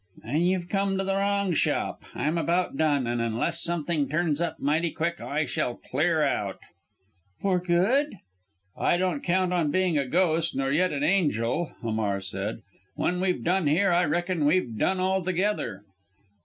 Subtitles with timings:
[0.23, 2.01] "Then you've come to the wrong shop!
[2.15, 6.57] I'm about done, and unless something turns up mighty quick I shall clear out."
[7.39, 8.17] "For good?"
[8.75, 12.63] "I don't count on being a ghost nor yet an angel," Hamar said;
[12.95, 15.83] "when we've done here, I reckon we've done altogether!"